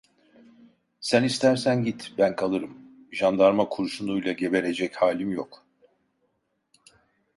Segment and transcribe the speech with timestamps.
[0.99, 2.77] Sen istersen git, ben kalırım,
[3.11, 5.65] jandarma kurşunuyla geberecek halim yok!